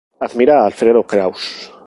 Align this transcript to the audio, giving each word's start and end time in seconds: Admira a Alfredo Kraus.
Admira 0.25 0.55
a 0.55 0.65
Alfredo 0.69 1.01
Kraus. 1.09 1.43